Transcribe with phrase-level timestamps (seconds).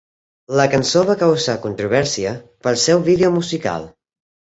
[0.59, 2.35] La cançó va causar controvèrsia
[2.67, 3.91] pel seu vídeo musical.